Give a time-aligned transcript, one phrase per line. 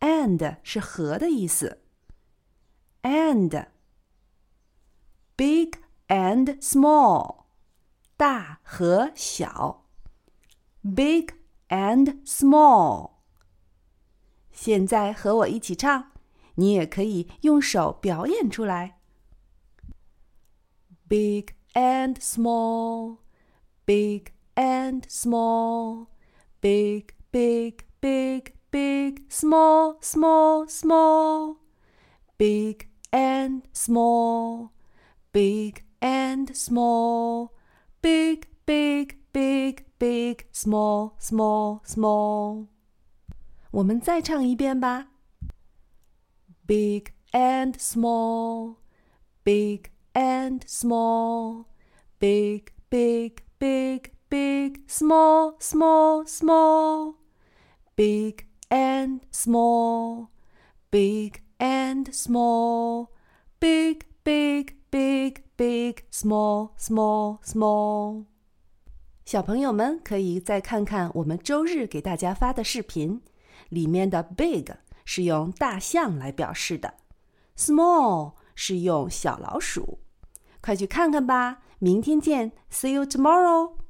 [0.00, 1.82] and 是和的意思。
[3.02, 3.66] and
[5.36, 5.72] big
[6.08, 7.44] and small，
[8.16, 9.81] 大和小。
[10.81, 11.33] big
[11.69, 13.11] and small。
[14.51, 16.11] 现在和我一起唱，
[16.55, 18.99] 你也可以用手表演出来。
[21.07, 23.17] Big and small,
[23.85, 26.07] big and small,
[26.59, 31.57] big, big, big, big, small, small, small,
[32.37, 34.71] big and small,
[35.31, 37.51] big and small,
[38.01, 42.67] big, big, big, big, small, small, small。
[43.71, 45.07] 我们再唱一遍吧。
[46.65, 48.77] Big and small,
[49.43, 51.65] big and small,
[52.19, 57.15] big, big, big, big, small, small, small,
[57.95, 60.29] big and small,
[60.91, 63.09] big and small,
[63.59, 68.25] big, big, big, big, small, small, small。
[69.32, 73.22] 小朋友们可以再看看我们周日给大家发的视频，
[73.70, 74.66] 里面的 big
[75.06, 76.92] 是用大象来表示的
[77.56, 80.00] ，small 是用小老鼠。
[80.60, 81.62] 快去看看吧！
[81.78, 83.81] 明天见，See you tomorrow。